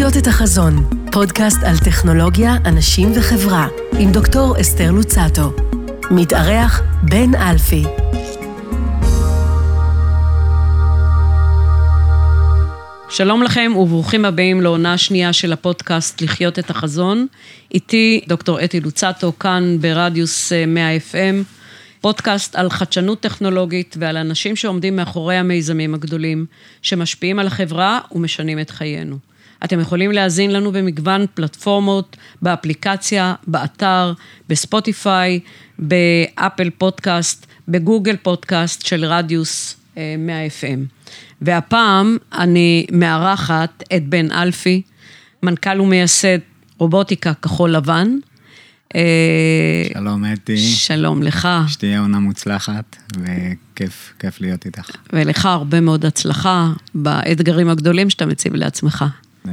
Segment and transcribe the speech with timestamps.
[0.00, 0.74] לחיות את החזון,
[1.12, 3.68] פודקאסט על טכנולוגיה, אנשים וחברה,
[3.98, 5.52] עם דוקטור אסתר לוצטו.
[6.10, 7.82] מתארח בן אלפי.
[13.10, 17.26] שלום לכם וברוכים הבאים לעונה שנייה של הפודקאסט לחיות את החזון.
[17.74, 21.44] איתי דוקטור אתי לוצטו, כאן ברדיוס 100 אה, FM,
[22.00, 26.46] פודקאסט על חדשנות טכנולוגית ועל אנשים שעומדים מאחורי המיזמים הגדולים,
[26.82, 29.29] שמשפיעים על החברה ומשנים את חיינו.
[29.64, 34.12] אתם יכולים להאזין לנו במגוון פלטפורמות, באפליקציה, באתר,
[34.48, 35.40] בספוטיפיי,
[35.78, 41.10] באפל פודקאסט, בגוגל פודקאסט של רדיוס 100 אה, FM.
[41.42, 44.82] והפעם אני מארחת את בן אלפי,
[45.42, 46.38] מנכ"ל ומייסד
[46.78, 48.16] רובוטיקה כחול לבן.
[48.94, 50.58] אה, שלום אתי.
[50.58, 51.48] שלום לך.
[51.68, 54.90] שתהיה עונה מוצלחת, וכיף, כיף להיות איתך.
[55.12, 59.04] ולך הרבה מאוד הצלחה באתגרים הגדולים שאתה מציב לעצמך.
[59.48, 59.52] אה,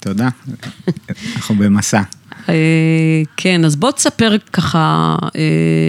[0.00, 0.28] תודה,
[1.36, 2.02] אנחנו במסע.
[2.48, 5.16] אה, כן, אז בוא תספר ככה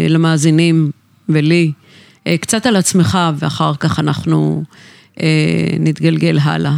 [0.09, 0.91] למאזינים
[1.29, 1.71] ולי
[2.41, 4.63] קצת על עצמך, ואחר כך אנחנו
[5.79, 6.75] נתגלגל הלאה.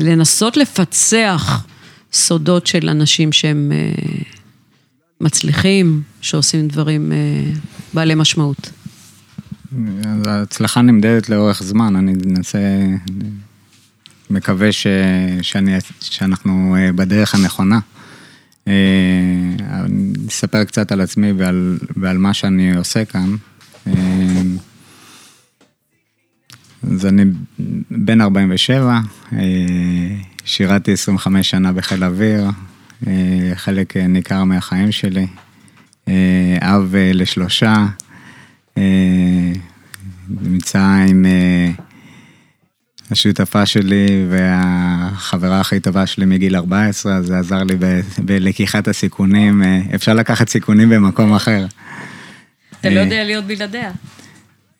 [0.00, 1.66] לנסות לפצח
[2.12, 3.72] סודות של אנשים שהם
[5.20, 7.12] מצליחים, שעושים דברים
[7.94, 8.70] בעלי משמעות.
[10.26, 12.58] ההצלחה נמדדת לאורך זמן, אני אנסה,
[14.30, 14.86] מקווה ש,
[15.42, 17.78] שאני, שאנחנו בדרך הנכונה.
[18.66, 18.72] אני
[20.28, 23.36] אספר קצת על עצמי ועל, ועל מה שאני עושה כאן.
[26.82, 27.24] אז אני
[27.90, 29.00] בן 47,
[30.44, 32.50] שירתי 25 שנה בחיל האוויר,
[33.54, 35.26] חלק ניכר מהחיים שלי,
[36.60, 37.86] אב לשלושה,
[40.28, 41.26] נמצא עם
[43.10, 47.76] השותפה שלי והחברה הכי טובה שלי מגיל 14, זה עזר לי
[48.18, 49.62] בלקיחת הסיכונים,
[49.94, 51.66] אפשר לקחת סיכונים במקום אחר.
[52.80, 53.90] אתה לא יודע להיות בלעדיה.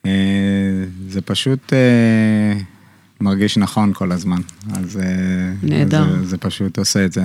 [0.05, 0.11] אה,
[1.07, 2.59] זה פשוט אה,
[3.21, 4.41] מרגיש נכון כל הזמן.
[4.73, 6.19] אז אה, נהדר.
[6.19, 7.23] זה, זה פשוט עושה את זה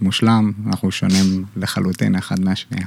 [0.00, 2.86] מושלם, אנחנו שונים לחלוטין אחד מהשנייה.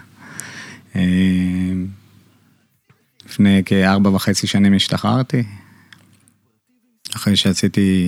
[3.25, 5.43] לפני כארבע וחצי שנים השתחררתי,
[7.27, 8.07] אחרי שעשיתי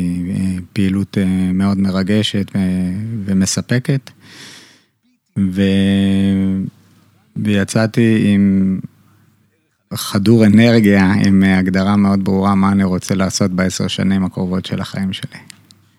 [0.74, 1.18] פעילות
[1.54, 2.52] מאוד מרגשת
[3.26, 4.12] ומספקת,
[5.38, 5.62] ו...
[7.36, 8.80] ויצאתי עם
[9.94, 15.14] חדור אנרגיה עם הגדרה מאוד ברורה מה אני רוצה לעשות בעשר שנים הקרובות של החיים
[15.14, 15.40] שלי.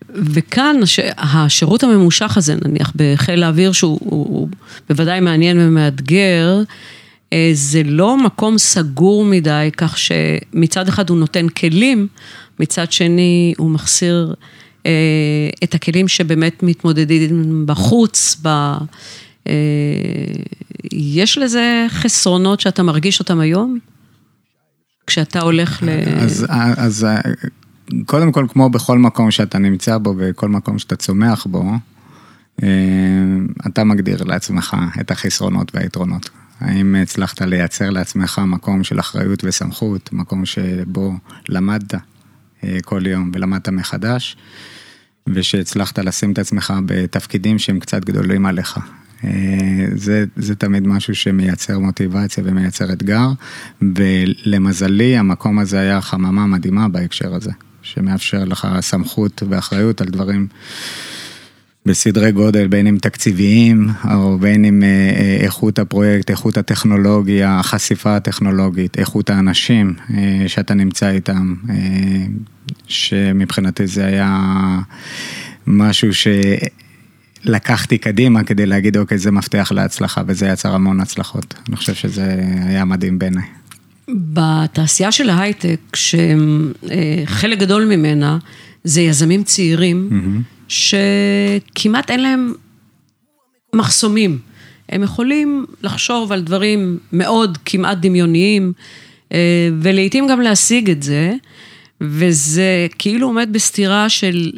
[0.09, 0.75] וכאן
[1.17, 4.49] השירות הממושך הזה, נניח בחיל האוויר, שהוא הוא, הוא
[4.89, 6.63] בוודאי מעניין ומאתגר,
[7.33, 12.07] אה, זה לא מקום סגור מדי, כך שמצד אחד הוא נותן כלים,
[12.61, 14.33] מצד שני הוא מחסיר
[14.85, 14.91] אה,
[15.63, 18.47] את הכלים שבאמת מתמודדים בחוץ, ב...
[19.47, 19.53] אה,
[20.91, 23.79] יש לזה חסרונות שאתה מרגיש אותם היום?
[25.07, 25.89] כשאתה הולך ל...
[26.17, 26.45] אז,
[26.77, 27.07] אז
[28.05, 31.63] קודם כל, כמו בכל מקום שאתה נמצא בו וכל מקום שאתה צומח בו,
[32.63, 32.67] אה,
[33.67, 36.29] אתה מגדיר לעצמך את החסרונות והיתרונות.
[36.59, 41.13] האם הצלחת לייצר לעצמך מקום של אחריות וסמכות, מקום שבו
[41.49, 41.99] למדת אה,
[42.83, 44.37] כל יום ולמדת מחדש,
[45.27, 48.79] ושהצלחת לשים את עצמך בתפקידים שהם קצת גדולים עליך.
[49.23, 49.29] אה,
[49.95, 53.27] זה, זה תמיד משהו שמייצר מוטיבציה ומייצר אתגר,
[53.81, 57.51] ולמזלי המקום הזה היה חממה מדהימה בהקשר הזה,
[57.81, 60.47] שמאפשר לך סמכות ואחריות על דברים
[61.85, 68.15] בסדרי גודל, בין אם תקציביים, או בין אם אה, אה, איכות הפרויקט, איכות הטכנולוגיה, החשיפה
[68.15, 69.93] הטכנולוגית, איכות האנשים
[70.47, 71.55] שאתה נמצא איתם,
[72.87, 74.39] שמבחינתי זה היה
[75.67, 76.27] משהו ש...
[77.43, 81.53] לקחתי קדימה כדי להגיד, אוקיי, זה מפתח להצלחה, וזה יצר המון הצלחות.
[81.69, 82.35] אני חושב שזה
[82.65, 83.43] היה מדהים בעיניי.
[84.09, 88.37] בתעשייה של ההייטק, שחלק גדול ממנה
[88.83, 90.60] זה יזמים צעירים, mm-hmm.
[90.71, 92.53] שכמעט אין להם
[93.75, 94.39] מחסומים.
[94.89, 98.73] הם יכולים לחשוב על דברים מאוד כמעט דמיוניים,
[99.31, 101.33] אה, ולעיתים גם להשיג את זה,
[102.01, 104.51] וזה כאילו עומד בסתירה של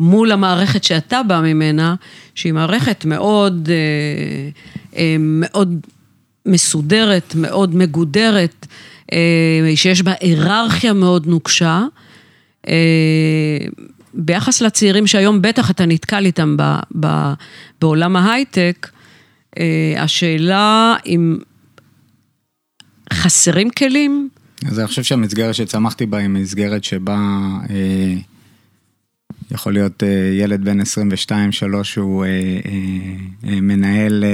[0.00, 1.94] מול המערכת שאתה בא ממנה,
[2.34, 4.48] שהיא מערכת מאוד, אה,
[4.96, 5.80] אה, מאוד
[6.46, 8.66] מסודרת, מאוד מגודרת,
[9.74, 11.84] שיש בה היררכיה מאוד נוקשה.
[14.18, 16.62] ביחס לצעירים שהיום בטח אתה נתקל איתם ב,
[17.00, 17.32] ב,
[17.80, 18.90] בעולם ההייטק,
[19.96, 21.38] השאלה אם
[23.12, 24.28] חסרים כלים?
[24.66, 27.18] אז אני חושב שהמסגרת שצמחתי בה היא מסגרת שבה
[29.50, 30.02] יכול להיות
[30.40, 30.84] ילד בן 22-3
[31.82, 32.24] שהוא
[33.42, 34.24] מנהל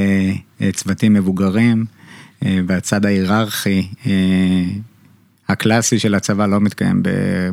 [0.73, 1.85] צוותים מבוגרים,
[2.43, 3.89] והצד ההיררכי
[5.49, 7.03] הקלאסי של הצבא לא מתקיים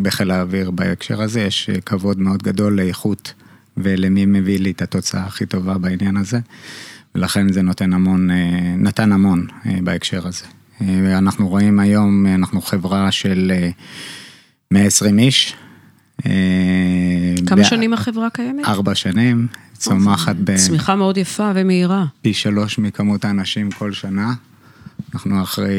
[0.01, 3.33] בחיל האוויר בהקשר הזה, יש כבוד מאוד גדול לאיכות
[3.77, 6.39] ולמי מביא לי את התוצאה הכי טובה בעניין הזה,
[7.15, 8.29] ולכן זה נותן המון,
[8.77, 10.45] נתן המון בהקשר הזה.
[11.17, 13.51] אנחנו רואים היום, אנחנו חברה של
[14.71, 15.55] 120 איש.
[17.47, 18.65] כמה שנים החברה קיימת?
[18.65, 20.55] ארבע שנים, צומחת ב...
[20.55, 22.05] צמיחה מאוד יפה ומהירה.
[22.21, 24.33] פי שלוש מכמות האנשים כל שנה.
[25.13, 25.71] אנחנו אחרי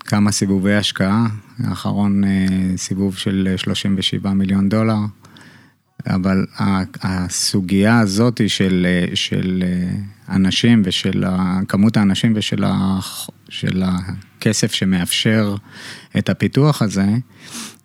[0.00, 1.26] כמה סיבובי השקעה,
[1.58, 2.22] האחרון
[2.76, 4.98] סיבוב של 37 מיליון דולר.
[6.06, 6.46] אבל
[7.02, 9.64] הסוגיה הזאת של, של
[10.28, 11.24] אנשים ושל
[11.68, 12.64] כמות האנשים ושל
[13.82, 15.56] הכסף שמאפשר
[16.18, 17.06] את הפיתוח הזה,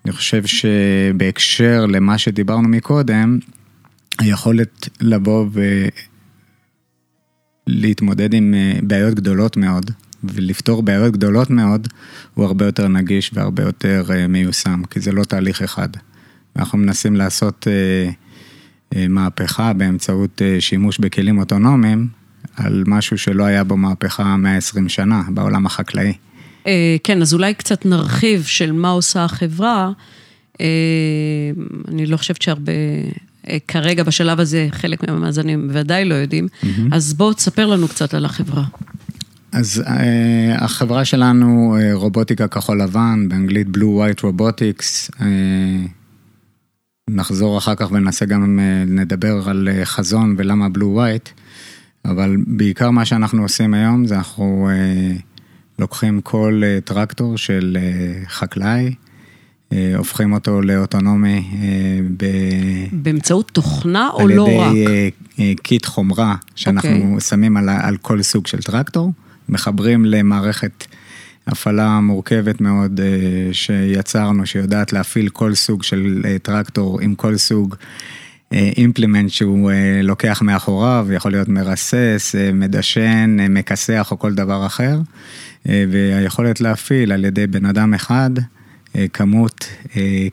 [0.06, 3.40] אני חושב שבהקשר למה שדיברנו מקודם,
[4.20, 5.46] היכולת לבוא
[7.68, 8.54] ולהתמודד עם
[8.84, 9.92] בעיות גדולות מאוד
[10.24, 11.88] ולפתור בעיות גדולות מאוד,
[12.34, 15.90] הוא הרבה יותר נגיש והרבה יותר מיושם, כי זה לא תהליך אחד.
[16.56, 18.12] אנחנו מנסים לעשות אה,
[18.96, 22.08] אה, מהפכה באמצעות אה, שימוש בכלים אוטונומיים,
[22.56, 26.14] על משהו שלא היה בו מהפכה 120 שנה בעולם החקלאי.
[26.68, 29.92] אה, כן, אז אולי קצת נרחיב של מה עושה החברה.
[30.62, 30.66] אה,
[31.88, 32.72] אני לא חושבת שהרבה,
[33.50, 36.68] אה, כרגע בשלב הזה, חלק מהמאזנים ודאי לא יודעים, mm-hmm.
[36.92, 38.64] אז בואו תספר לנו קצת על החברה.
[39.52, 45.24] אז uh, החברה שלנו, uh, רובוטיקה כחול לבן, באנגלית Blue White Robotics, uh,
[47.10, 51.30] נחזור אחר כך וננסה גם לדבר על חזון ולמה Blue White,
[52.06, 54.70] אבל בעיקר מה שאנחנו עושים היום זה אנחנו
[55.80, 57.78] לוקחים כל טרקטור של
[58.28, 58.94] חקלאי,
[59.98, 61.50] הופכים אותו לאוטונומי
[62.18, 62.26] ב...
[62.92, 64.68] באמצעות תוכנה או לא רק?
[64.68, 65.12] על ידי
[65.56, 67.20] קיט חומרה שאנחנו אוקיי.
[67.22, 69.12] שמים על, על כל סוג של טרקטור,
[69.50, 70.86] מחברים למערכת
[71.48, 73.00] הפעלה מורכבת מאוד
[73.52, 77.76] שיצרנו, שיודעת להפעיל כל סוג של טרקטור עם כל סוג
[78.52, 79.72] implement שהוא
[80.04, 85.00] לוקח מאחוריו, יכול להיות מרסס, מדשן, מכסח או כל דבר אחר,
[85.66, 88.30] והיכולת להפעיל על ידי בן אדם אחד
[89.14, 89.70] כמות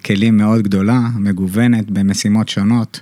[0.05, 3.01] כלים מאוד גדולה, מגוונת במשימות שונות.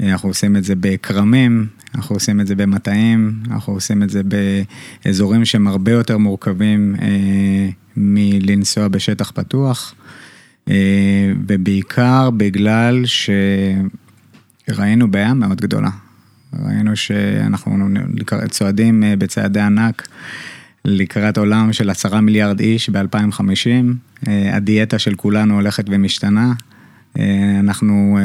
[0.00, 4.22] אנחנו עושים את זה בכרמים, אנחנו עושים את זה במטעים, אנחנו עושים את זה
[5.04, 9.94] באזורים שהם הרבה יותר מורכבים אה, מלנסוע בשטח פתוח,
[10.68, 13.04] אה, ובעיקר בגלל
[14.68, 15.90] שראינו בעיה מאוד גדולה.
[16.66, 17.88] ראינו שאנחנו
[18.50, 20.08] צועדים בצעדי ענק
[20.84, 26.52] לקראת עולם של עשרה מיליארד איש ב-2050, הדיאטה של כולנו הולכת ומשתנה,
[27.60, 28.18] אנחנו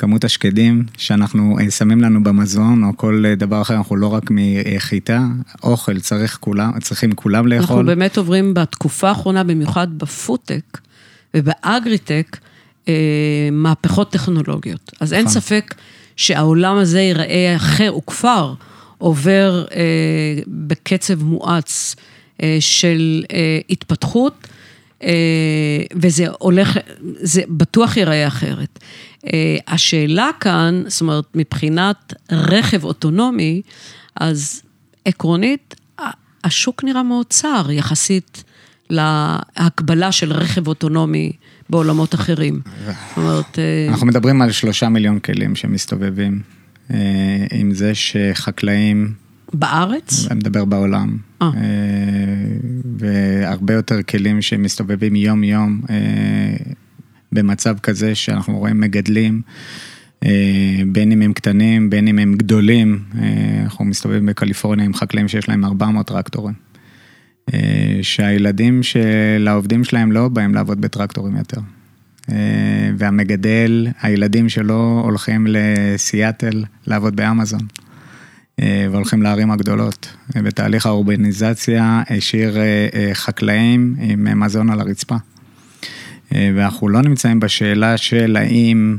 [0.00, 4.30] כמות השקדים שאנחנו אה, שמים לנו במזון או כל אה, דבר אחר, אנחנו לא רק
[4.30, 5.20] מחיטה,
[5.62, 7.76] אוכל צריך כולם, צריכים כולם לאכול.
[7.76, 10.78] אנחנו באמת עוברים בתקופה האחרונה, במיוחד בפודטק
[11.34, 12.36] ובאגריטק,
[12.88, 12.94] אה,
[13.52, 14.92] מהפכות טכנולוגיות.
[15.00, 15.40] אז אין נכון.
[15.40, 15.74] ספק
[16.16, 18.54] שהעולם הזה ייראה אחר, הוא כבר
[18.98, 19.64] עובר
[20.46, 21.96] בקצב מואץ
[22.60, 23.22] של
[23.70, 24.48] התפתחות.
[25.94, 26.78] וזה הולך,
[27.20, 28.78] זה בטוח ייראה אחרת.
[29.26, 33.62] אה, השאלה כאן, זאת אומרת, מבחינת רכב אוטונומי,
[34.16, 34.62] אז
[35.04, 35.74] עקרונית,
[36.44, 38.44] השוק נראה מאוד צר יחסית
[38.90, 41.32] להקבלה של רכב אוטונומי
[41.70, 42.60] בעולמות אחרים.
[42.86, 43.58] זאת אומרת...
[43.58, 46.42] אה, אנחנו מדברים על שלושה מיליון כלים שמסתובבים,
[46.90, 46.96] אה,
[47.52, 49.29] עם זה שחקלאים...
[49.54, 50.26] בארץ?
[50.30, 51.16] אני מדבר בעולם.
[51.42, 51.44] 아.
[52.98, 55.80] והרבה יותר כלים שמסתובבים יום-יום
[57.32, 59.42] במצב כזה שאנחנו רואים מגדלים,
[60.24, 65.28] אה, בין אם הם קטנים, בין אם הם גדולים, אה, אנחנו מסתובבים בקליפורניה עם חקלאים
[65.28, 66.54] שיש להם 400 טרקטורים.
[67.54, 71.60] אה, שהילדים של העובדים שלהם לא באים לעבוד בטרקטורים יותר.
[72.98, 77.60] והמגדל, הילדים שלו הולכים לסיאטל לעבוד באמזון.
[78.90, 80.16] והולכים לערים הגדולות.
[80.36, 82.56] בתהליך האורבניזציה השאיר
[83.12, 85.16] חקלאים עם מזון על הרצפה.
[86.34, 88.96] אה, ואנחנו לא נמצאים בשאלה של האם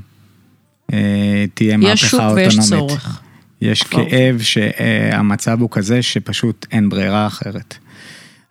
[0.93, 2.47] אה, תהיה מהפכה אוטונומית.
[2.47, 3.21] יש שוק ויש צורך.
[3.61, 4.09] יש כבר.
[4.09, 7.77] כאב שהמצב הוא כזה שפשוט אין ברירה אחרת.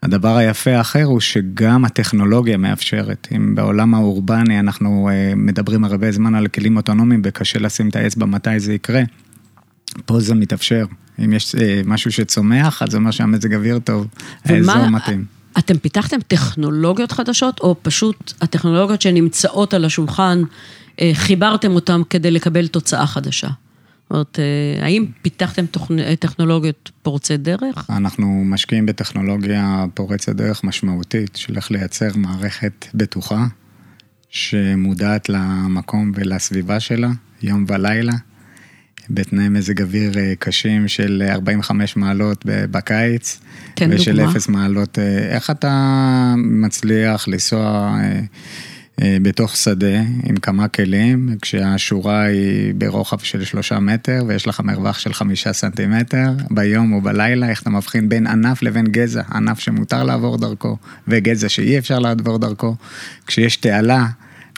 [0.03, 3.29] הדבר היפה האחר הוא שגם הטכנולוגיה מאפשרת.
[3.37, 8.27] אם בעולם האורבני אנחנו אה, מדברים הרבה זמן על כלים אוטונומיים וקשה לשים את האצבע
[8.27, 9.03] מתי זה יקרה,
[10.07, 10.85] פה זה מתאפשר.
[11.25, 11.55] אם יש
[11.85, 14.07] משהו שצומח, אז זה אומר שהמזג אוויר טוב,
[14.45, 15.25] האזור מתאים.
[15.59, 20.43] אתם פיתחתם טכנולוגיות חדשות, או פשוט הטכנולוגיות שנמצאות על השולחן,
[21.01, 23.49] אה, חיברתם אותן כדי לקבל תוצאה חדשה?
[23.49, 25.65] זאת אומרת, אה, האם פיתחתם
[26.19, 27.91] טכנולוגיות פורצי דרך?
[27.91, 33.47] אנחנו משקיעים בטכנולוגיה פורצת דרך משמעותית, של איך לייצר מערכת בטוחה,
[34.31, 37.09] שמודעת למקום ולסביבה שלה,
[37.43, 38.13] יום ולילה,
[39.11, 43.41] בתנאי מזג אוויר אה, קשים של 45 מעלות בקיץ.
[43.75, 44.31] תן ושל דוגמה.
[44.33, 44.99] אפס מעלות.
[44.99, 47.97] אה, איך אתה מצליח לנסוע
[49.03, 54.99] אה, בתוך שדה עם כמה כלים, כשהשורה היא ברוחב של שלושה מטר ויש לך מרווח
[54.99, 60.05] של חמישה סנטימטר, ביום או בלילה, איך אתה מבחין בין ענף לבין גזע, ענף שמותר
[60.05, 60.77] לעבור דרכו
[61.09, 62.77] וגזע שאי אפשר לעבור דרכו,
[63.27, 64.07] כשיש תעלה.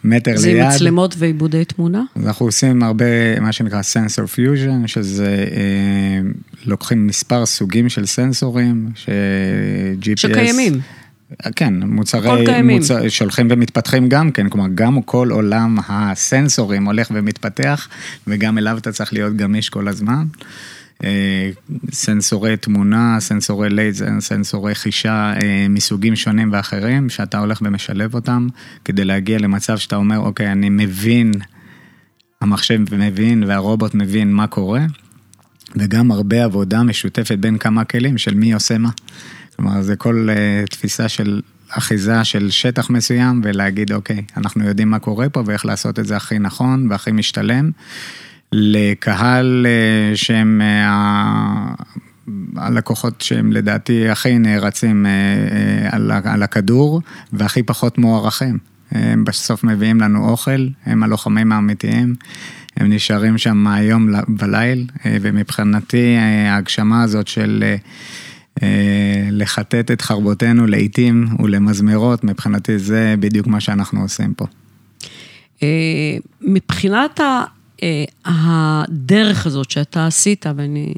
[0.05, 0.63] מטר זה ליד.
[0.63, 2.03] עם מצלמות ועיבודי תמונה?
[2.17, 6.31] אנחנו עושים הרבה, מה שנקרא sensor fusion, שזה אה,
[6.67, 10.17] לוקחים מספר סוגים של סנסורים, ש-GPS...
[10.17, 10.81] שקיימים.
[11.57, 12.63] כן, מוצרי...
[12.63, 17.89] מוצר, שהולכים ומתפתחים גם כן, כלומר, גם כל עולם הסנסורים הולך ומתפתח,
[18.27, 20.25] וגם אליו אתה צריך להיות גמיש כל הזמן.
[21.05, 21.51] אה,
[21.93, 28.49] סנסורי תמונה, סנסורי לייזר, סנסורי חישה אה, מסוגים שונים ואחרים, שאתה הולך ומשלב אותם,
[28.85, 31.33] כדי להגיע למצב שאתה אומר, אוקיי, אני מבין,
[32.41, 34.81] המחשב מבין והרובוט מבין מה קורה,
[35.77, 38.91] וגם הרבה עבודה משותפת בין כמה כלים של מי עושה מה.
[39.57, 41.41] כלומר, זה כל uh, תפיסה של
[41.71, 46.17] אחיזה של שטח מסוים, ולהגיד, אוקיי, אנחנו יודעים מה קורה פה ואיך לעשות את זה
[46.17, 47.71] הכי נכון והכי משתלם.
[48.53, 55.95] לקהל uh, שהם uh, הלקוחות שהם לדעתי הכי נערצים uh,
[56.25, 57.01] על, הכדור
[57.33, 58.59] והכי פחות מוערכים.
[58.91, 62.15] הם בסוף מביאים לנו אוכל, הם הלוחמים האמיתיים,
[62.77, 66.17] הם נשארים שם מהיום בליל, ומבחינתי
[66.49, 67.65] ההגשמה הזאת של
[69.31, 74.47] לחטט את חרבותינו לעיתים ולמזמרות, מבחינתי זה בדיוק מה שאנחנו עושים פה.
[76.43, 77.21] מבחינת
[78.25, 80.95] הדרך הזאת שאתה עשית, ואני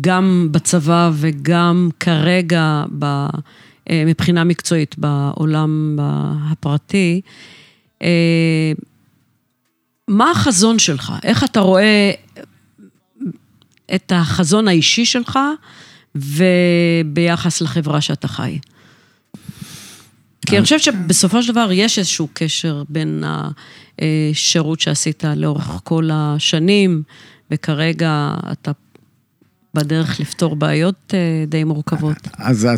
[0.00, 3.26] גם בצבא וגם כרגע ב...
[3.92, 5.98] מבחינה מקצועית בעולם
[6.50, 7.20] הפרטי,
[10.08, 11.12] מה החזון שלך?
[11.22, 12.10] איך אתה רואה
[13.94, 15.38] את החזון האישי שלך
[16.14, 18.58] וביחס לחברה שאתה חי?
[20.46, 23.24] כי אני חושבת שבסופו של דבר יש איזשהו קשר בין
[24.30, 27.02] השירות שעשית לאורך כל השנים,
[27.50, 28.72] וכרגע אתה
[29.74, 31.14] בדרך לפתור בעיות
[31.48, 32.28] די מורכבות.
[32.38, 32.68] אז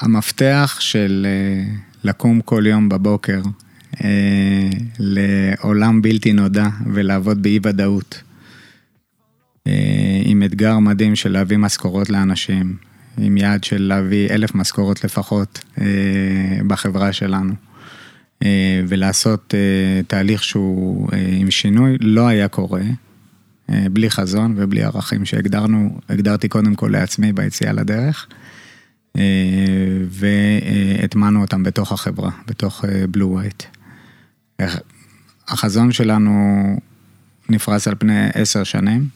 [0.00, 1.26] המפתח של
[2.04, 3.40] לקום כל יום בבוקר
[4.98, 8.22] לעולם בלתי נודע ולעבוד באי ודאות,
[10.24, 12.76] עם אתגר מדהים של להביא משכורות לאנשים,
[13.18, 15.64] עם יעד של להביא אלף משכורות לפחות
[16.66, 17.54] בחברה שלנו,
[18.88, 19.54] ולעשות
[20.06, 21.08] תהליך שהוא
[21.38, 22.82] עם שינוי, לא היה קורה.
[23.68, 28.26] בלי חזון ובלי ערכים שהגדרנו, הגדרתי קודם כל לעצמי ביציאה לדרך,
[30.08, 33.62] והטמענו אותם בתוך החברה, בתוך בלו ווייט.
[35.48, 36.30] החזון שלנו
[37.48, 39.06] נפרס על פני עשר שנים.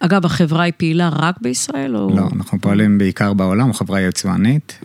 [0.00, 2.16] אגב, החברה היא פעילה רק בישראל או...
[2.16, 4.80] לא, אנחנו פועלים בעיקר בעולם, חברה יצואנית.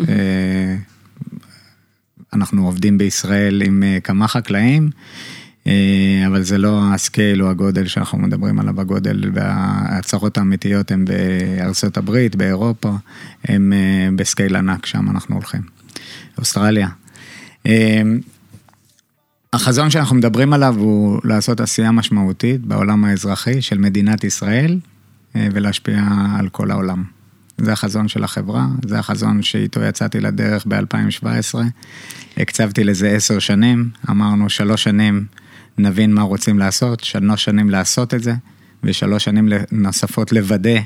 [2.34, 4.90] אנחנו עובדים בישראל עם כמה חקלאים.
[6.28, 11.98] אבל זה לא ה scale או הגודל שאנחנו מדברים עליו, הגודל וההצהרות האמיתיות הן בארצות
[11.98, 12.96] הברית, באירופה,
[13.44, 13.74] הן
[14.16, 15.62] ב scale ענק, שם אנחנו הולכים.
[16.38, 16.88] אוסטרליה.
[19.54, 24.80] החזון שאנחנו מדברים עליו הוא לעשות עשייה משמעותית בעולם האזרחי של מדינת ישראל
[25.36, 26.04] ולהשפיע
[26.40, 27.04] על כל העולם.
[27.64, 31.60] זה החזון של החברה, זה החזון שאיתו יצאתי לדרך ב-2017.
[32.38, 35.26] הקצבתי לזה עשר שנים, אמרנו שלוש שנים
[35.78, 38.34] נבין מה רוצים לעשות, שלוש שנים לעשות את זה,
[38.84, 40.80] ושלוש שנים נוספות לוודא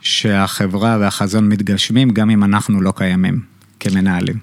[0.00, 3.40] שהחברה והחזון מתגשמים, גם אם אנחנו לא קיימים
[3.80, 4.38] כמנהלים.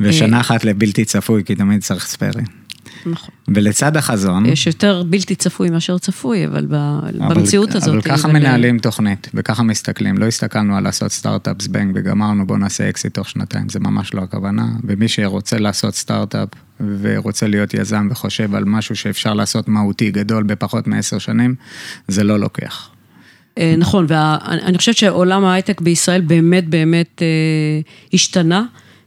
[0.00, 2.61] ושנה אחת לבלתי צפוי, כי תמיד צריך ספיירים.
[3.06, 3.34] נכון.
[3.48, 4.46] ולצד החזון...
[4.46, 6.66] יש יותר בלתי צפוי מאשר צפוי, אבל
[7.18, 7.88] במציאות אבל, הזאת...
[7.88, 10.18] אבל ככה מנהלים תוכנית, וככה מסתכלים.
[10.18, 14.22] לא הסתכלנו על לעשות סטארט-אפ זבנג וגמרנו, בוא נעשה אקזיט תוך שנתיים, זה ממש לא
[14.22, 14.66] הכוונה.
[14.84, 16.48] ומי שרוצה לעשות סטארט-אפ
[17.00, 21.54] ורוצה להיות יזם וחושב על משהו שאפשר לעשות מהותי גדול בפחות מעשר שנים,
[22.08, 22.88] זה לא לוקח.
[23.78, 27.22] נכון, ואני חושבת שעולם ההייטק בישראל באמת באמת
[28.14, 28.64] השתנה.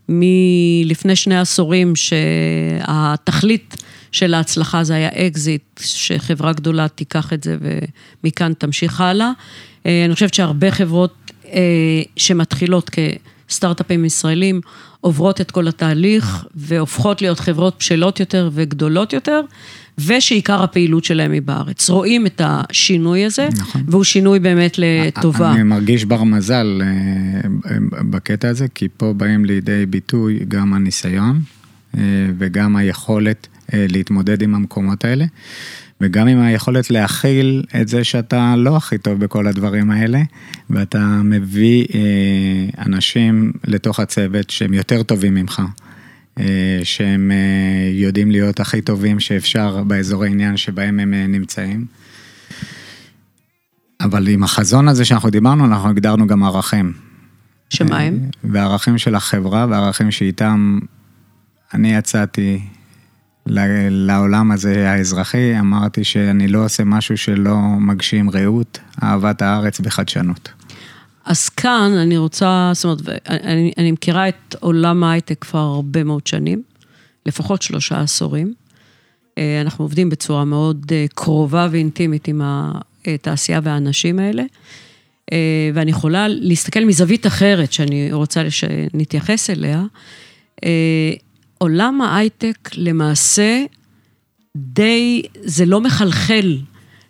[0.10, 3.76] מלפני שני עשורים שהתכלית
[4.16, 7.58] של ההצלחה זה היה אקזיט, שחברה גדולה תיקח את זה
[8.24, 9.32] ומכאן תמשיך הלאה.
[9.86, 11.32] אני חושבת שהרבה חברות
[12.18, 12.90] שמתחילות
[13.50, 14.62] סטארט-אפים ישראלים
[15.02, 19.42] עוברות את כל התהליך והופכות להיות חברות בשלות יותר וגדולות יותר,
[19.98, 21.90] ושעיקר הפעילות שלהם היא בארץ.
[21.90, 23.84] רואים את השינוי הזה, נכון.
[23.88, 25.52] והוא שינוי באמת לטובה.
[25.52, 27.78] אני מרגיש בר מזל אה,
[28.10, 31.42] בקטע הזה, כי פה באים לידי ביטוי גם הניסיון
[31.98, 32.02] אה,
[32.38, 35.26] וגם היכולת אה, להתמודד עם המקומות האלה.
[36.02, 40.22] וגם עם היכולת להכיל את זה שאתה לא הכי טוב בכל הדברים האלה,
[40.70, 45.62] ואתה מביא אה, אנשים לתוך הצוות שהם יותר טובים ממך,
[46.40, 51.86] אה, שהם אה, יודעים להיות הכי טובים שאפשר באזורי עניין שבהם הם אה, נמצאים.
[54.02, 56.94] אבל עם החזון הזה שאנחנו דיברנו, אנחנו הגדרנו גם ערכים.
[57.70, 58.20] שמה הם?
[58.24, 60.80] אה, וערכים של החברה, וערכים שאיתם
[61.74, 62.60] אני יצאתי
[63.90, 70.50] לעולם הזה האזרחי, אמרתי שאני לא עושה משהו שלא מגשים רעות, אהבת הארץ וחדשנות.
[71.26, 76.28] אז כאן אני רוצה, זאת אומרת, אני, אני מכירה את עולם ההייטק כבר הרבה מאוד
[76.28, 76.64] שנים,
[77.26, 78.54] לפחות שלושה עשורים.
[79.38, 82.42] אה, אנחנו עובדים בצורה מאוד אה, קרובה ואינטימית עם
[83.06, 84.44] התעשייה והאנשים האלה,
[85.32, 89.84] אה, ואני יכולה להסתכל מזווית אחרת שאני רוצה שנתייחס אליה.
[91.58, 93.64] עולם ההייטק למעשה
[94.56, 96.58] די, זה לא מחלחל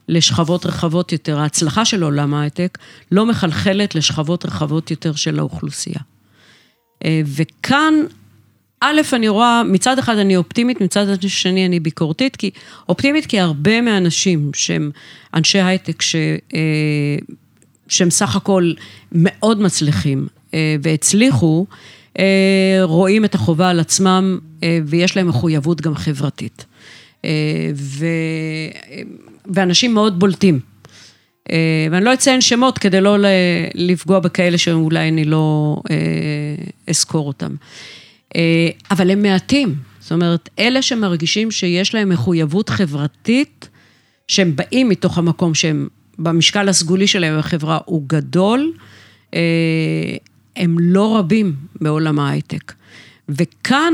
[0.09, 2.77] לשכבות רחבות יותר, ההצלחה של עולם ההייטק
[3.11, 5.99] לא מחלחלת לשכבות רחבות יותר של האוכלוסייה.
[7.05, 7.93] אה, וכאן,
[8.81, 12.51] א', אני רואה, מצד אחד אני אופטימית, מצד שני אני ביקורתית, כי
[12.89, 14.91] אופטימית כי הרבה מהאנשים שהם
[15.33, 16.15] אנשי הייטק, ש,
[16.53, 17.17] אה,
[17.87, 18.71] שהם סך הכל
[19.11, 21.65] מאוד מצליחים אה, והצליחו,
[22.83, 24.39] רואים את החובה על עצמם
[24.85, 26.65] ויש להם מחויבות גם חברתית.
[27.73, 28.05] ו...
[29.45, 30.59] ואנשים מאוד בולטים.
[31.51, 33.17] אה, ואני לא אציין שמות כדי לא
[33.75, 35.95] לפגוע בכאלה שאולי אני לא אה,
[36.87, 37.55] אזכור אותם.
[38.35, 39.75] אה, אבל הם מעטים.
[39.99, 43.69] זאת אומרת, אלה שמרגישים שיש להם מחויבות חברתית,
[44.27, 45.87] שהם באים מתוך המקום שהם,
[46.19, 48.73] במשקל הסגולי שלהם בחברה הוא גדול,
[50.55, 52.73] הם לא רבים בעולם ההייטק.
[53.29, 53.93] וכאן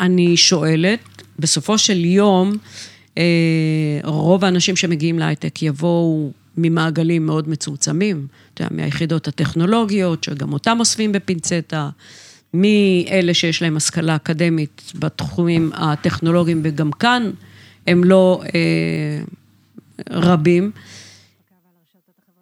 [0.00, 2.56] אני שואלת, בסופו של יום,
[3.18, 3.22] אה,
[4.04, 11.12] רוב האנשים שמגיעים להייטק יבואו ממעגלים מאוד מצומצמים, אתה יודע, מהיחידות הטכנולוגיות, שגם אותם אוספים
[11.12, 11.90] בפינצטה,
[12.54, 17.30] מאלה שיש להם השכלה אקדמית בתחומים הטכנולוגיים, וגם כאן
[17.86, 19.20] הם לא אה,
[20.10, 20.70] רבים.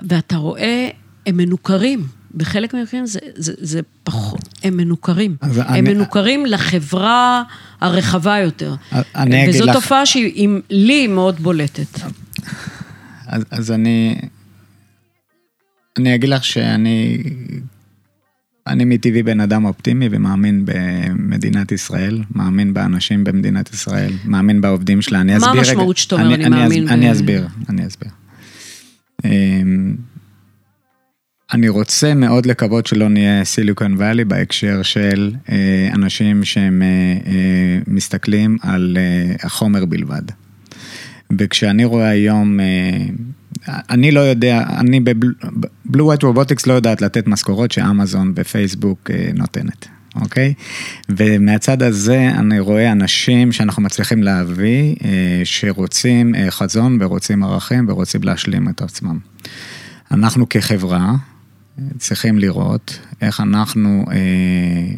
[0.09, 0.89] ואתה רואה,
[1.27, 2.07] הם מנוכרים.
[2.37, 5.37] בחלק מהמקרים זה, זה, זה פחות, הם מנוכרים.
[5.41, 5.81] הם אני...
[5.81, 7.43] מנוכרים לחברה
[7.81, 8.75] הרחבה יותר.
[9.17, 9.63] אני אגיד לך...
[9.63, 12.01] וזו תופעה שהיא לי מאוד בולטת.
[13.27, 14.17] אז, אז אני...
[15.99, 17.23] אני אגיד לך שאני...
[18.67, 25.21] אני מטבעי בן אדם אופטימי ומאמין במדינת ישראל, מאמין באנשים במדינת ישראל, מאמין בעובדים שלה.
[25.21, 25.61] אני אסביר רגע...
[25.61, 26.89] מה המשמעות שאתה אומר, אני, אני מאמין ב...
[26.89, 28.11] אני אסביר, אני אסביר.
[31.53, 36.87] אני רוצה מאוד לקוות שלא נהיה סיליקון וואלי בהקשר של אה, אנשים שהם אה,
[37.33, 40.23] אה, מסתכלים על אה, החומר בלבד.
[41.39, 42.67] וכשאני רואה היום, אה,
[43.69, 49.89] אני לא יודע, אני בבלו ווייט רובוטיקס לא יודעת לתת משכורות שאמזון ופייסבוק אה, נותנת.
[50.21, 50.55] אוקיי?
[51.09, 58.23] ומהצד הזה אני רואה אנשים שאנחנו מצליחים להביא, אה, שרוצים אה, חזון ורוצים ערכים ורוצים
[58.23, 59.19] להשלים את עצמם.
[60.11, 61.15] אנחנו כחברה,
[61.99, 64.17] צריכים לראות איך אנחנו אה,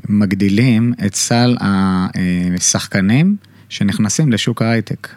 [0.09, 3.37] מגדילים את סל השחקנים
[3.69, 5.09] שנכנסים לשוק ההייטק,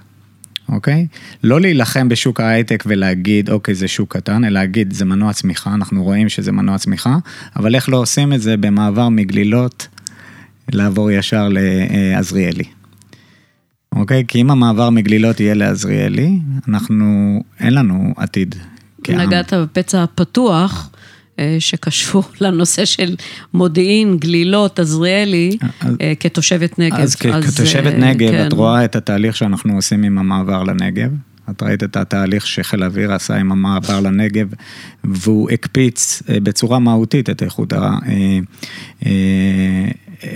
[0.69, 1.08] אוקיי?
[1.43, 6.04] לא להילחם בשוק ההייטק ולהגיד, אוקיי, זה שוק קטן, אלא להגיד, זה מנוע צמיחה, אנחנו
[6.04, 7.17] רואים שזה מנוע צמיחה,
[7.56, 9.88] אבל איך לא עושים את זה במעבר מגלילות
[10.72, 12.63] לעבור ישר לעזריאלי.
[13.95, 14.24] אוקיי?
[14.28, 18.56] כי אם המעבר מגלילות יהיה לעזריאלי, אנחנו, אין לנו עתיד.
[19.10, 20.89] נגעת בפצע פתוח.
[21.39, 23.15] אה, שקשור לנושא של
[23.54, 26.95] מודיעין, גלילות, עזריאלי, אז, אה, כתושבת נגב.
[26.99, 28.47] אז, אז כתושבת אה, נגב, כן.
[28.47, 31.12] את רואה את התהליך שאנחנו עושים עם המעבר לנגב.
[31.49, 34.47] את ראית את התהליך שחיל האוויר עשה עם המעבר לנגב,
[35.04, 37.73] והוא הקפיץ בצורה מהותית את איכות,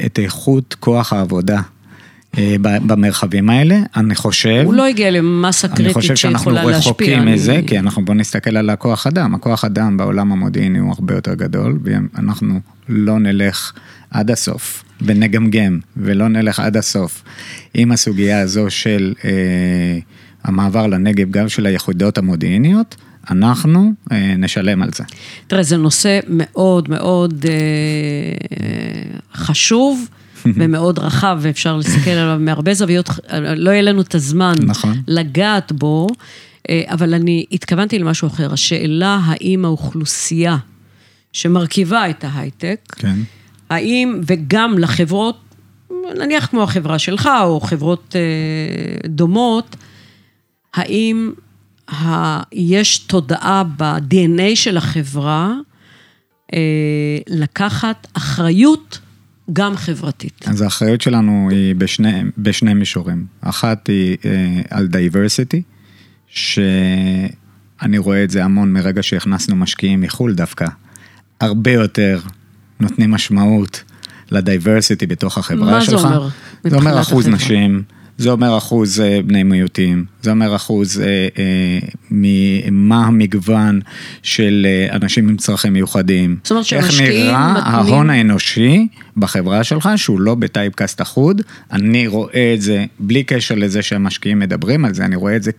[0.06, 1.62] את איכות כוח העבודה אה,
[2.62, 4.62] במרחבים האלה, אני חושב...
[4.66, 5.94] הוא לא הגיע למסה קריטית שיכולה להשפיע.
[5.94, 10.32] אני חושב שאנחנו רחוקים מזה, כי אנחנו בוא נסתכל על הכוח אדם, הכוח אדם בעולם
[10.32, 13.72] המודיעיני הוא הרבה יותר גדול, ואנחנו לא נלך
[14.12, 17.24] עד הסוף ונגמגם, ולא נלך עד הסוף
[17.74, 20.00] עם הסוגיה הזו של אה,
[20.44, 22.96] המעבר לנגב, גם של היחידות המודיעיניות,
[23.30, 25.04] אנחנו אה, נשלם על זה.
[25.48, 27.54] תראה, זה נושא מאוד מאוד אה,
[29.36, 30.08] חשוב.
[30.56, 33.10] ומאוד רחב, ואפשר להסתכל עליו מהרבה זוויות,
[33.56, 35.02] לא יהיה לנו את הזמן נכון.
[35.08, 36.08] לגעת בו,
[36.70, 38.54] אה, אבל אני התכוונתי למשהו אחר.
[38.54, 40.58] השאלה האם האוכלוסייה
[41.34, 43.16] שמרכיבה את ההייטק, כן.
[43.70, 45.40] האם, וגם לחברות,
[46.20, 49.76] נניח כמו החברה שלך, או חברות אה, דומות,
[50.74, 51.32] האם
[51.92, 55.54] ה, יש תודעה ב-DNA של החברה
[56.54, 56.60] אה,
[57.28, 59.00] לקחת אחריות
[59.54, 60.46] גם חברתית.
[60.48, 63.26] אז האחריות שלנו היא בשני, בשני מישורים.
[63.42, 65.62] אחת היא אה, על diversity,
[66.28, 70.66] שאני רואה את זה המון מרגע שהכנסנו משקיעים מחו"ל דווקא.
[71.42, 72.20] הרבה יותר
[72.80, 73.84] נותנים משמעות
[74.32, 76.02] לדייברסיטי בתוך החברה מה שלך.
[76.02, 76.30] זה אומר?
[76.64, 77.36] זה אומר אחוז החברה?
[77.36, 77.84] נשים,
[78.18, 81.06] זה אומר אחוז אה, בני מיעוטים, זה אומר אחוז אה,
[81.38, 81.80] אה,
[82.12, 83.80] ממה המגוון
[84.24, 86.38] של אה, אנשים עם צרכים מיוחדים.
[86.44, 92.08] זאת אומרת איך שהמשקיעים נראה מתנים- ההון האנושי בחברה שלך, שהוא לא בטייפקאסט אחוד, אני
[92.08, 95.52] רואה את זה, בלי קשר לזה שהמשקיעים מדברים על זה, אני רואה את זה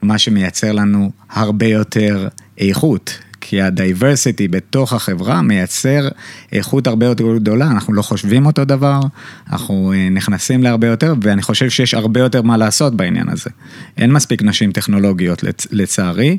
[0.00, 3.18] כמה שמייצר לנו הרבה יותר איכות.
[3.40, 6.08] כי הדייברסיטי בתוך החברה מייצר
[6.52, 9.00] איכות הרבה יותר גדולה, אנחנו לא חושבים אותו דבר,
[9.52, 13.50] אנחנו אה, נכנסים להרבה יותר, ואני חושב שיש הרבה יותר מה לעשות בעניין הזה.
[13.96, 16.38] אין מספיק נשים טכנולוגיות לצ- לצערי,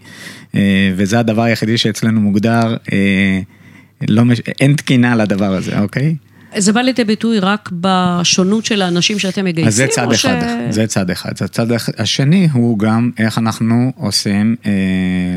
[0.56, 0.60] אה,
[0.96, 3.40] וזה הדבר היחידי שאצלנו מוגדר, אה,
[4.08, 6.16] לא, מש- אין תקינה לדבר הזה, אוקיי?
[6.58, 9.68] זה בא לידי ביטוי רק בשונות של האנשים שאתם מגייסים?
[9.68, 10.38] אז זה צד אחד,
[10.70, 11.32] זה צד אחד.
[11.42, 14.72] הצד השני הוא גם איך אנחנו עושים אה,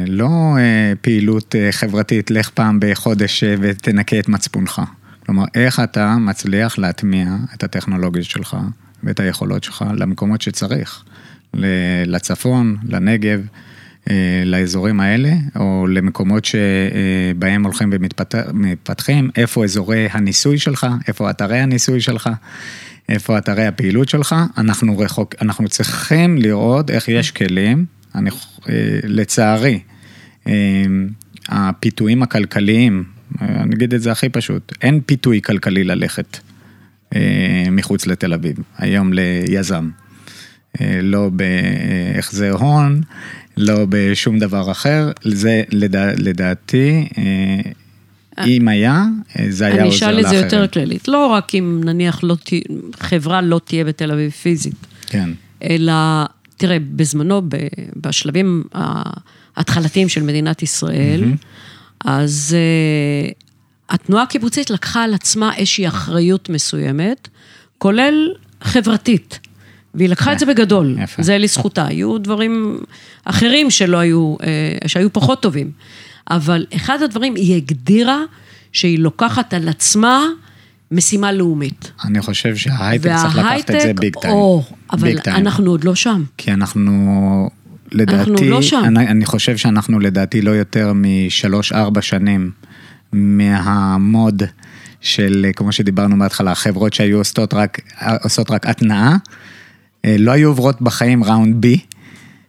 [0.07, 4.83] לא אה, פעילות אה, חברתית, לך פעם בחודש אה, ותנקה את מצפונך.
[5.27, 8.57] כלומר, איך אתה מצליח להטמיע את הטכנולוגיות שלך
[9.03, 11.03] ואת היכולות שלך למקומות שצריך.
[12.07, 13.41] לצפון, לנגב,
[14.45, 22.31] לאזורים האלה, או למקומות שבהם הולכים ומתפתחים, איפה אזורי הניסוי שלך, איפה אתרי הניסוי שלך,
[23.09, 27.85] איפה אתרי הפעילות שלך, אנחנו, רחוק, אנחנו צריכים לראות איך יש כלים,
[28.15, 28.31] אני,
[28.69, 29.81] אה, לצערי,
[30.47, 30.53] אה,
[31.49, 33.05] הפיתויים הכלכליים,
[33.43, 36.39] אה, אני אגיד את זה הכי פשוט, אין פיתוי כלכלי ללכת
[37.15, 39.91] אה, מחוץ לתל אביב, היום ליזם.
[40.81, 43.01] אה, לא בהחזר הון,
[43.57, 49.05] לא בשום דבר אחר, זה לדע, לדעתי, אה, אם היה,
[49.39, 50.45] אה, זה היה אני עוזר אשאל את זה לאחרים.
[50.45, 51.09] יותר כללית.
[51.09, 52.57] לא רק אם נניח לא תה,
[53.01, 55.31] חברה לא תהיה בתל אביב פיזית, כן,
[55.63, 55.93] אלא,
[56.57, 57.43] תראה, בזמנו,
[57.97, 58.65] בשלבים
[59.57, 61.25] ההתחלתיים של מדינת ישראל,
[62.05, 63.35] אז uh,
[63.95, 67.29] התנועה הקיבוצית לקחה על עצמה איזושהי אחריות מסוימת,
[67.79, 68.29] כולל
[68.63, 69.39] חברתית.
[69.95, 71.23] והיא לקחה את זה בגדול, יפה.
[71.23, 71.87] זה לזכותה.
[71.87, 72.81] היו דברים
[73.25, 75.71] אחרים שלא היו, אה, שהיו פחות טובים.
[76.31, 78.23] אבל אחד הדברים, היא הגדירה
[78.73, 80.27] שהיא לוקחת על עצמה
[80.91, 81.93] משימה לאומית.
[82.05, 84.35] אני חושב שההייטק צריך לקחת את זה ביג טיים.
[84.35, 85.37] או, אבל ביג טיים.
[85.37, 86.25] אנחנו עוד לא שם.
[86.37, 87.51] כי אנחנו,
[87.93, 88.83] לדעתי, אנחנו לא שם.
[88.85, 92.51] אני, אני חושב שאנחנו לדעתי לא יותר משלוש-ארבע שנים
[93.13, 94.43] מהמוד
[95.01, 97.81] של, כמו שדיברנו בהתחלה, חברות שהיו עושות רק,
[98.23, 99.17] עושות רק התנעה, אה,
[100.07, 101.79] לא היו עוברות בחיים ראונד בי.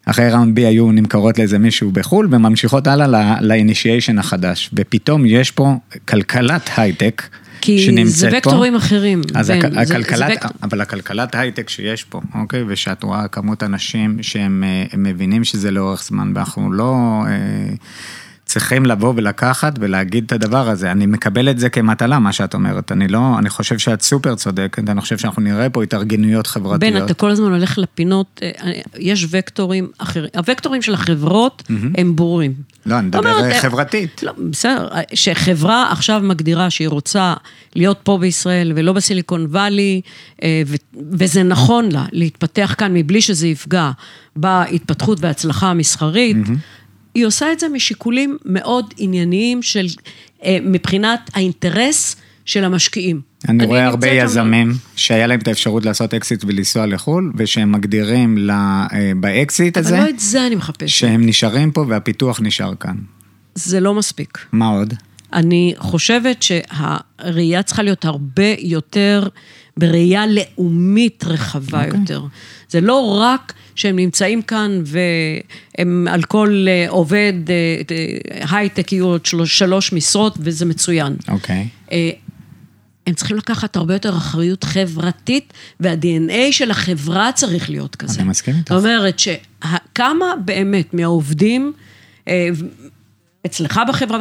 [0.06, 3.08] אחרי ראונד בי היו נמכרות לאיזה מישהו בחו"ל וממשיכות הלאה
[3.42, 4.70] ל-initiation החדש.
[4.74, 5.76] ופתאום יש פה
[6.08, 7.24] כלכלת הייטק
[7.62, 8.38] כי זה פה.
[8.38, 9.22] וקטורים אחרים.
[9.36, 13.28] אז בן, הכ- זה- זה הכלכלת, וקטור- אבל הכלכלת הייטק שיש פה, אוקיי, ושאת רואה
[13.28, 16.96] כמות אנשים שהם אה, מבינים שזה לאורך זמן, ואנחנו לא
[17.28, 17.74] אה,
[18.46, 20.92] צריכים לבוא ולקחת ולהגיד את הדבר הזה.
[20.92, 22.92] אני מקבל את זה כמטלה, מה שאת אומרת.
[22.92, 26.94] אני לא, אני חושב שאת סופר צודקת, אני חושב שאנחנו נראה פה התארגנויות חברתיות.
[26.94, 30.30] בן, אתה כל הזמן הולך לפינות, אה, יש וקטורים אחרים.
[30.36, 31.64] הווקטורים של החברות
[31.98, 32.54] הם ברורים.
[32.86, 34.24] לא, אני מדבר אומרת, אה, אה, חברתית.
[34.24, 37.34] לא, בסדר, שחברה עכשיו מגדירה שהיא רוצה
[37.76, 40.02] להיות פה בישראל ולא בסיליקון וואלי,
[40.44, 40.64] אה,
[41.12, 43.92] וזה נכון לה להתפתח כאן מבלי שזה יפגע
[44.36, 46.38] בהתפתחות וההצלחה המסחרית,
[47.16, 49.86] היא עושה את זה משיקולים מאוד ענייניים של,
[50.44, 53.22] אה, מבחינת האינטרס של המשקיעים.
[53.50, 57.72] אני רואה הרבה נמצאת שם- יזמים שהיה להם את האפשרות לעשות אקזיט ולנסוע לחו"ל, ושהם
[57.72, 58.88] מגדירים ל- אה,
[59.20, 60.88] באקזיט אבל הזה, לא את זה אני מחפשת.
[60.88, 62.96] שהם נשארים פה והפיתוח נשאר כאן.
[63.56, 64.38] זה לא מספיק.
[64.52, 64.94] מה עוד?
[65.34, 69.28] אני חושבת שהראייה צריכה להיות הרבה יותר
[69.78, 72.22] בראייה לאומית רחבה יותר.
[72.70, 79.06] זה לא רק שהם נמצאים כאן והם על כל אה, עובד אה, אה, הייטק יהיו
[79.06, 81.16] עוד שלוש, שלוש משרות וזה מצוין.
[81.28, 81.68] אוקיי.
[81.92, 82.10] אה,
[83.08, 88.22] הם צריכים לקחת הרבה יותר אחריות חברתית, וה-DNA של החברה צריך להיות כזה.
[88.22, 88.74] אני מסכים איתך.
[88.74, 91.74] זאת אומרת שכמה באמת מהעובדים
[93.46, 94.20] אצלך בחברה,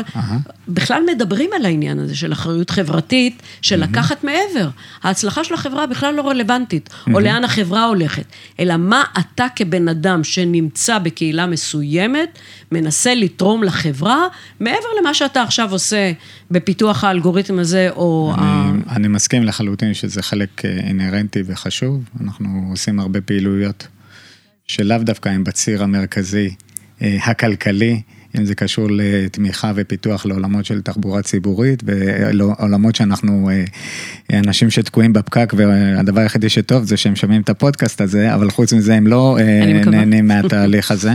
[0.69, 4.69] בכלל מדברים על העניין הזה של אחריות חברתית, של לקחת מעבר.
[5.03, 8.25] ההצלחה של החברה בכלל לא רלוונטית, או לאן החברה הולכת,
[8.61, 12.39] אלא מה אתה כבן אדם שנמצא בקהילה מסוימת,
[12.73, 14.27] מנסה לתרום לחברה,
[14.61, 16.13] מעבר למה שאתה עכשיו עושה
[16.51, 18.35] בפיתוח האלגוריתם הזה, או...
[18.39, 23.87] אני, אני מסכים לחלוטין שזה חלק אה, אינהרנטי וחשוב, אנחנו עושים הרבה פעילויות
[24.69, 26.55] שלאו דווקא הם בציר המרכזי
[27.03, 28.03] אה, הכלכלי.
[28.39, 33.51] אם זה קשור לתמיכה ופיתוח לעולמות של תחבורה ציבורית ועולמות שאנחנו
[34.33, 38.73] אה, אנשים שתקועים בפקק והדבר היחידי שטוב זה שהם שומעים את הפודקאסט הזה, אבל חוץ
[38.73, 41.13] מזה הם לא אה, נהנים מהתהליך הזה.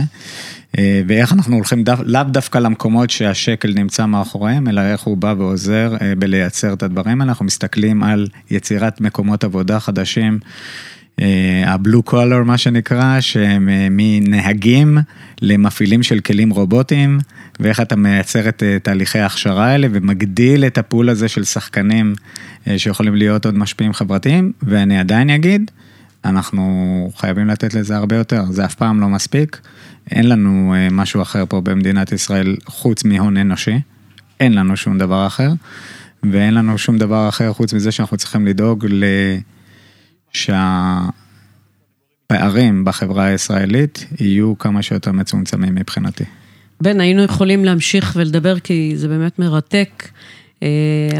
[0.78, 5.34] אה, ואיך אנחנו הולכים דו, לאו דווקא למקומות שהשקל נמצא מאחוריהם, אלא איך הוא בא
[5.38, 7.30] ועוזר בלייצר את הדברים האלה.
[7.30, 10.38] אנחנו מסתכלים על יצירת מקומות עבודה חדשים.
[11.66, 14.98] הבלו קולר מה שנקרא, שהם מנהגים
[15.42, 17.18] למפעילים של כלים רובוטיים,
[17.60, 22.14] ואיך אתה מייצר את אה, תהליכי ההכשרה האלה ומגדיל את הפול הזה של שחקנים
[22.68, 25.70] אה, שיכולים להיות עוד משפיעים חברתיים, ואני עדיין אגיד,
[26.24, 29.60] אנחנו חייבים לתת לזה הרבה יותר, זה אף פעם לא מספיק,
[30.10, 33.78] אין לנו אה, משהו אחר פה במדינת ישראל חוץ מהון אנושי,
[34.40, 35.50] אין לנו שום דבר אחר,
[36.22, 39.04] ואין לנו שום דבר אחר חוץ מזה שאנחנו צריכים לדאוג ל...
[40.32, 41.00] שה...
[42.32, 46.24] הפערים בחברה הישראלית יהיו כמה שיותר מצומצמים מבחינתי.
[46.80, 50.08] בן, היינו יכולים להמשיך ולדבר כי זה באמת מרתק,
[50.62, 50.68] אה,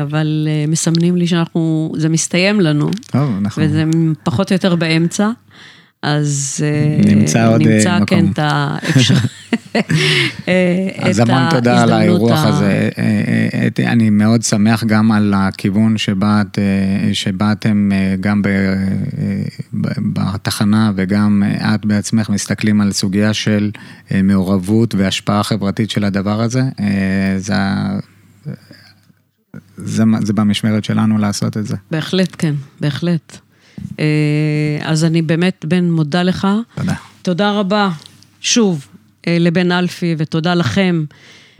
[0.02, 2.90] אבל אה, מסמנים לי שאנחנו, זה מסתיים לנו.
[3.06, 3.64] טוב, נכון.
[3.64, 3.84] וזה
[4.22, 5.30] פחות או יותר באמצע.
[6.02, 8.06] אז אה, נמצא עוד נמצא, מקום.
[8.06, 9.22] כן, את האפשרות.
[10.98, 12.88] אז המון תודה על האירוח הזה.
[13.78, 16.42] אני מאוד שמח גם על הכיוון שבא,
[17.12, 18.42] שבא אתם גם
[20.12, 21.42] בתחנה וגם
[21.74, 23.70] את בעצמך מסתכלים על סוגיה של
[24.22, 26.62] מעורבות והשפעה חברתית של הדבר הזה.
[27.36, 27.54] זה...
[29.76, 31.76] זה, זה במשמרת שלנו לעשות את זה.
[31.90, 33.38] בהחלט, כן, בהחלט.
[34.00, 34.04] אה,
[34.82, 36.46] אז אני באמת, בן, מודה לך.
[36.74, 36.94] תודה.
[37.22, 37.90] תודה רבה,
[38.40, 38.86] שוב,
[39.26, 41.04] אה, לבן אלפי, ותודה לכם,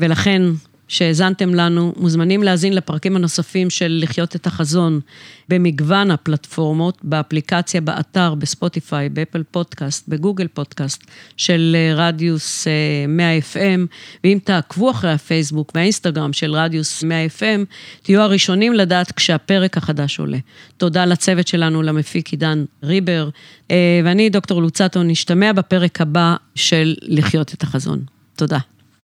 [0.00, 0.42] ולכן,
[0.88, 5.00] שהאזנתם לנו, מוזמנים להאזין לפרקים הנוספים של לחיות את החזון
[5.48, 11.04] במגוון הפלטפורמות, באפליקציה, באתר, בספוטיפיי, באפל פודקאסט, בגוגל פודקאסט
[11.36, 12.66] של אה, רדיוס
[13.08, 13.86] 100 אה, FM,
[14.24, 17.64] ואם תעקבו אחרי הפייסבוק והאינסטגרם של רדיוס 100 FM,
[18.02, 20.38] תהיו הראשונים לדעת כשהפרק החדש עולה.
[20.76, 23.28] תודה לצוות שלנו, למפיק עידן ריבר,
[23.70, 27.98] אה, ואני, דוקטור לוצטו, נשתמע בפרק הבא של לחיות את החזון.
[28.36, 28.58] תודה.